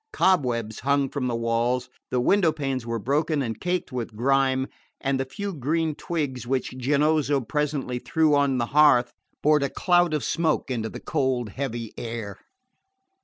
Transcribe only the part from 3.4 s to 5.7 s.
and caked with grime, and the few